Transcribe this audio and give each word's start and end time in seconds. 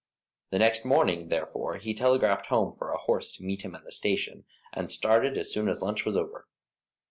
The 0.49 0.57
next 0.57 0.83
morning, 0.83 1.29
therefore, 1.29 1.77
he 1.77 1.93
telegraphed 1.93 2.47
home 2.47 2.73
for 2.75 2.89
a 2.89 2.97
horse 2.97 3.31
to 3.33 3.43
meet 3.43 3.61
him 3.61 3.75
at 3.75 3.83
the 3.83 3.91
station, 3.91 4.45
and 4.73 4.89
started 4.89 5.37
as 5.37 5.51
soon 5.53 5.67
as 5.69 5.83
lunch 5.83 6.05
was 6.05 6.17
over. 6.17 6.47